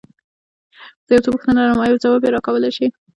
[1.05, 2.87] زه يو څو پوښتنې لرم، ايا ځواب يې راکولی شې؟